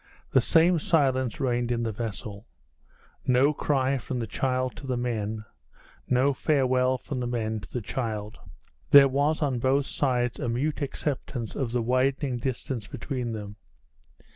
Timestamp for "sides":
9.85-10.39